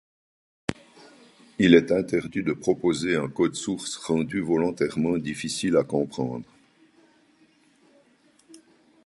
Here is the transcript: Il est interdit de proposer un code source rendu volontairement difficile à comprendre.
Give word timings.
Il 1.59 1.75
est 1.75 1.91
interdit 1.91 2.41
de 2.41 2.53
proposer 2.53 3.15
un 3.17 3.27
code 3.27 3.53
source 3.53 3.97
rendu 3.97 4.39
volontairement 4.41 5.15
difficile 5.19 5.77
à 5.77 5.83
comprendre. 5.83 6.49